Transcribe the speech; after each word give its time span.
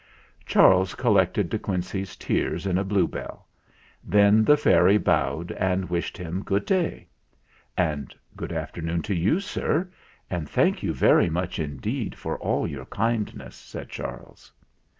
Charles 0.47 0.95
collected 0.95 1.47
De 1.47 1.59
Quincey's 1.59 2.15
tears 2.15 2.65
in 2.65 2.79
a 2.79 2.83
bluebell; 2.83 3.47
then 4.03 4.43
the 4.43 4.57
fairy 4.57 4.97
bowed 4.97 5.51
and 5.51 5.91
wished 5.91 6.17
him 6.17 6.41
"good 6.41 6.65
day." 6.65 7.07
"And 7.77 8.15
good 8.35 8.51
afternoon 8.51 9.03
to 9.03 9.13
you, 9.13 9.39
sir, 9.39 9.89
and 10.27 10.49
thank 10.49 10.81
you 10.81 10.91
very 10.91 11.29
much 11.29 11.59
indeed 11.59 12.15
for 12.15 12.39
all 12.39 12.67
your 12.67 12.85
kindness," 12.85 13.55
said 13.55 13.89
Charles. 13.89 14.51